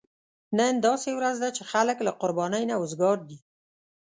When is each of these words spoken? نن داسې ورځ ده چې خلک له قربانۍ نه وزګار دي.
نن 0.57 0.73
داسې 0.87 1.09
ورځ 1.17 1.35
ده 1.43 1.49
چې 1.57 1.63
خلک 1.71 1.97
له 2.03 2.11
قربانۍ 2.21 2.63
نه 2.71 2.75
وزګار 2.81 3.17
دي. 3.29 3.37